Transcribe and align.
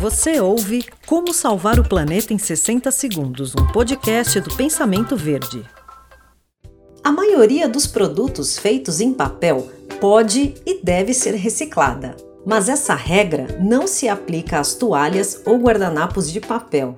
Você 0.00 0.40
ouve 0.40 0.86
Como 1.06 1.34
Salvar 1.34 1.78
o 1.78 1.86
Planeta 1.86 2.32
em 2.32 2.38
60 2.38 2.90
Segundos, 2.90 3.54
um 3.54 3.66
podcast 3.66 4.40
do 4.40 4.48
Pensamento 4.56 5.14
Verde. 5.14 5.62
A 7.04 7.12
maioria 7.12 7.68
dos 7.68 7.86
produtos 7.86 8.58
feitos 8.58 9.02
em 9.02 9.12
papel 9.12 9.68
pode 10.00 10.54
e 10.64 10.82
deve 10.82 11.12
ser 11.12 11.34
reciclada, 11.34 12.16
mas 12.46 12.70
essa 12.70 12.94
regra 12.94 13.58
não 13.60 13.86
se 13.86 14.08
aplica 14.08 14.58
às 14.58 14.72
toalhas 14.72 15.42
ou 15.44 15.58
guardanapos 15.58 16.32
de 16.32 16.40
papel. 16.40 16.94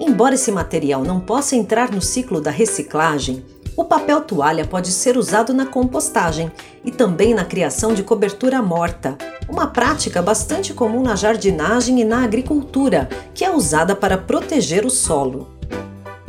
Embora 0.00 0.34
esse 0.34 0.50
material 0.50 1.04
não 1.04 1.20
possa 1.20 1.54
entrar 1.54 1.92
no 1.92 2.02
ciclo 2.02 2.40
da 2.40 2.50
reciclagem, 2.50 3.44
o 3.76 3.84
papel 3.84 4.20
toalha 4.22 4.66
pode 4.66 4.90
ser 4.90 5.16
usado 5.16 5.54
na 5.54 5.66
compostagem 5.66 6.50
e 6.84 6.90
também 6.90 7.32
na 7.32 7.44
criação 7.44 7.94
de 7.94 8.02
cobertura 8.02 8.60
morta, 8.60 9.16
uma 9.48 9.66
prática 9.66 10.22
bastante 10.22 10.72
comum 10.72 11.02
na 11.02 11.16
jardinagem 11.16 12.00
e 12.00 12.04
na 12.04 12.24
agricultura, 12.24 13.08
que 13.32 13.44
é 13.44 13.50
usada 13.50 13.94
para 13.94 14.18
proteger 14.18 14.84
o 14.84 14.90
solo. 14.90 15.54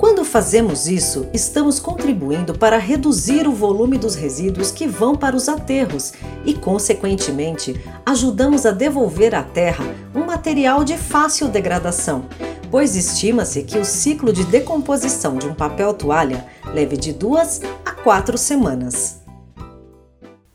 Quando 0.00 0.24
fazemos 0.24 0.88
isso, 0.88 1.26
estamos 1.30 1.78
contribuindo 1.78 2.56
para 2.56 2.78
reduzir 2.78 3.46
o 3.46 3.52
volume 3.52 3.98
dos 3.98 4.14
resíduos 4.14 4.70
que 4.70 4.86
vão 4.86 5.14
para 5.14 5.36
os 5.36 5.46
aterros 5.46 6.14
e, 6.42 6.54
consequentemente, 6.54 7.78
ajudamos 8.06 8.64
a 8.64 8.70
devolver 8.70 9.34
à 9.34 9.42
terra 9.42 9.84
um 10.14 10.24
material 10.24 10.84
de 10.84 10.96
fácil 10.96 11.48
degradação, 11.48 12.24
pois 12.70 12.96
estima-se 12.96 13.62
que 13.62 13.76
o 13.76 13.84
ciclo 13.84 14.32
de 14.32 14.42
decomposição 14.44 15.36
de 15.36 15.46
um 15.46 15.54
papel 15.54 15.92
toalha 15.92 16.46
leve 16.72 16.96
de 16.96 17.12
duas 17.12 17.60
a 17.84 17.92
quatro 17.92 18.38
semanas. 18.38 19.19